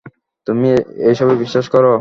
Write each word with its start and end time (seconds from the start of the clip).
তুমি 0.47 0.69
এসবে 1.09 1.33
বিশ্বাস 1.41 1.65
করো? 1.73 1.89